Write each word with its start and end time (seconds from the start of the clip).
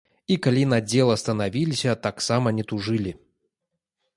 І 0.35 0.35
калі 0.45 0.61
на 0.69 0.79
дзела 0.91 1.17
станавіліся, 1.23 1.91
таксама 2.07 2.47
не 2.61 2.67
тужылі. 2.73 3.13